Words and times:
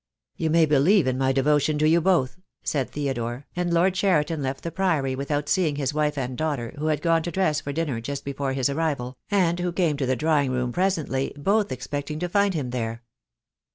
"You 0.35 0.49
may 0.49 0.65
believe 0.65 1.05
in 1.05 1.19
my 1.19 1.31
devotion 1.31 1.77
to 1.77 1.87
you 1.87 2.01
both," 2.01 2.39
said 2.63 2.89
Theodore, 2.89 3.45
and 3.55 3.71
Lord 3.71 3.93
Cheriton 3.93 4.41
left 4.41 4.63
the 4.63 4.71
Priory 4.71 5.13
without 5.13 5.47
seeing 5.47 5.75
his 5.75 5.93
wife 5.93 6.17
and 6.17 6.35
daughter, 6.35 6.73
who 6.79 6.87
had 6.87 7.03
gone 7.03 7.21
to 7.21 7.29
dress 7.29 7.61
for 7.61 7.71
dinner 7.71 8.01
just 8.01 8.25
before 8.25 8.53
his 8.53 8.67
arrival, 8.67 9.19
and 9.29 9.59
who 9.59 9.71
came 9.71 9.97
to 9.97 10.07
the 10.07 10.15
draw 10.15 10.41
ing 10.41 10.51
room 10.51 10.71
presently, 10.71 11.33
both 11.37 11.71
expecting 11.71 12.17
to 12.17 12.27
find 12.29 12.55
him 12.55 12.71
there. 12.71 13.03